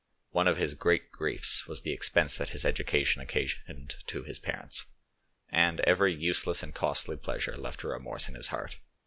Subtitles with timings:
[0.31, 4.87] One of his great griefs was the expense that his education occasioned to his parents,
[5.49, 8.79] and every useless and costly pleasure left a remorse in his heart.